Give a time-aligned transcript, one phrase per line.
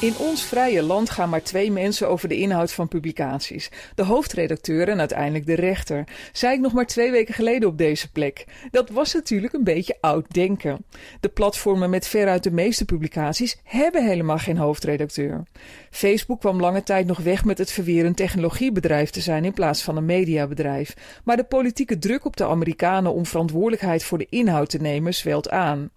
[0.00, 3.70] In ons vrije land gaan maar twee mensen over de inhoud van publicaties.
[3.94, 6.04] De hoofdredacteur en uiteindelijk de rechter.
[6.32, 8.44] Zei ik nog maar twee weken geleden op deze plek.
[8.70, 10.84] Dat was natuurlijk een beetje oud denken.
[11.20, 15.42] De platformen met veruit de meeste publicaties hebben helemaal geen hoofdredacteur.
[15.90, 19.82] Facebook kwam lange tijd nog weg met het verweer een technologiebedrijf te zijn in plaats
[19.82, 20.94] van een mediabedrijf.
[21.24, 25.50] Maar de politieke druk op de Amerikanen om verantwoordelijkheid voor de inhoud te nemen zwelt
[25.50, 25.90] aan.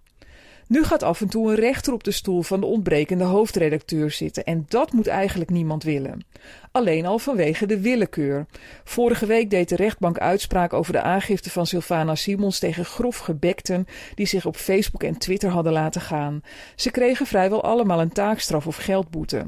[0.68, 4.44] Nu gaat af en toe een rechter op de stoel van de ontbrekende hoofdredacteur zitten
[4.44, 6.24] en dat moet eigenlijk niemand willen.
[6.72, 8.46] Alleen al vanwege de willekeur.
[8.84, 13.86] Vorige week deed de rechtbank uitspraak over de aangifte van Sylvana Simons tegen grof gebekten
[14.14, 16.40] die zich op Facebook en Twitter hadden laten gaan.
[16.76, 19.46] Ze kregen vrijwel allemaal een taakstraf of geldboete.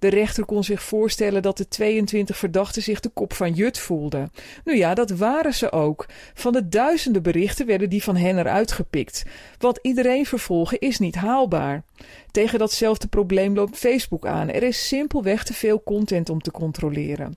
[0.00, 4.32] De rechter kon zich voorstellen dat de 22 verdachten zich de kop van Jut voelden.
[4.64, 6.06] Nu ja, dat waren ze ook.
[6.34, 9.24] Van de duizenden berichten werden die van hen eruit gepikt.
[9.58, 11.82] Wat iedereen vervolgen is niet haalbaar.
[12.30, 14.50] Tegen datzelfde probleem loopt Facebook aan.
[14.50, 17.36] Er is simpelweg te veel content om te controleren.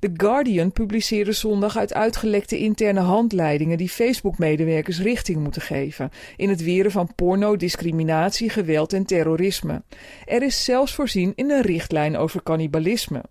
[0.00, 6.62] The Guardian publiceerde zondag uit uitgelekte interne handleidingen die Facebook-medewerkers richting moeten geven in het
[6.62, 9.82] weren van porno, discriminatie, geweld en terrorisme.
[10.26, 13.22] Er is zelfs voorzien in een richtlijn over cannibalisme.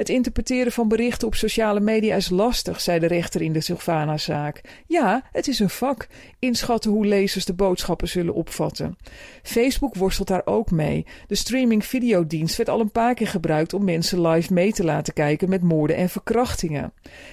[0.00, 4.60] Het interpreteren van berichten op sociale media is lastig, zei de rechter in de Sylvana-zaak.
[4.86, 6.06] Ja, het is een vak.
[6.38, 8.96] Inschatten hoe lezers de boodschappen zullen opvatten.
[9.42, 11.06] Facebook worstelt daar ook mee.
[11.26, 15.12] De streaming videodienst werd al een paar keer gebruikt om mensen live mee te laten
[15.12, 16.92] kijken met moorden en verkrachtingen.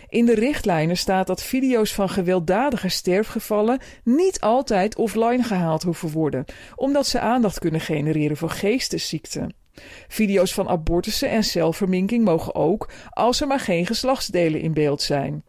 [0.10, 6.46] In de richtlijnen staat dat video's van gewelddadige sterfgevallen niet altijd offline gehaald hoeven worden,
[6.76, 9.66] omdat ze aandacht kunnen genereren voor geestesziekten.
[10.08, 15.43] Video's van abortussen en zelfverminking mogen ook, als er maar geen geslachtsdelen in beeld zijn.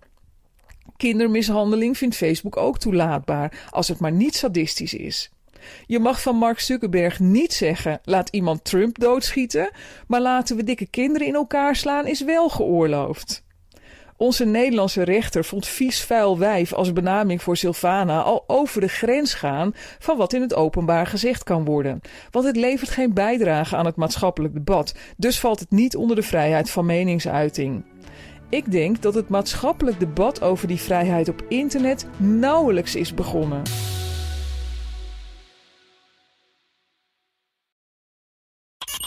[0.97, 5.31] Kindermishandeling vindt Facebook ook toelaatbaar, als het maar niet sadistisch is.
[5.87, 9.71] Je mag van Mark Zuckerberg niet zeggen: laat iemand Trump doodschieten,
[10.07, 13.47] maar laten we dikke kinderen in elkaar slaan is wel geoorloofd.
[14.19, 19.35] Onze Nederlandse rechter vond vies vuil wijf als benaming voor Sylvana al over de grens
[19.35, 22.01] gaan van wat in het openbaar gezegd kan worden.
[22.31, 26.23] Want het levert geen bijdrage aan het maatschappelijk debat, dus valt het niet onder de
[26.23, 27.85] vrijheid van meningsuiting.
[28.49, 33.63] Ik denk dat het maatschappelijk debat over die vrijheid op internet nauwelijks is begonnen.